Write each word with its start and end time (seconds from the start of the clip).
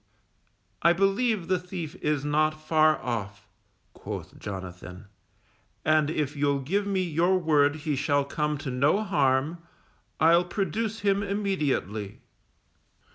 I 0.81 0.93
believe 0.93 1.47
the 1.47 1.59
thief 1.59 1.93
is 2.01 2.25
not 2.25 2.59
far 2.59 2.97
off_, 3.03 3.41
quoth 3.93 4.39
Jonathan, 4.39 5.05
_and 5.85 6.09
if 6.09 6.35
you'll 6.35 6.61
give 6.61 6.87
me 6.87 7.03
your 7.03 7.37
word 7.37 7.75
he 7.75 7.95
shall 7.95 8.25
come 8.25 8.57
to 8.65 8.71
no 8.71 9.03
harm, 9.03 9.59
I'll 10.19 10.43
produce 10.45 11.01
him 11.01 11.21
immediately. 11.21 12.17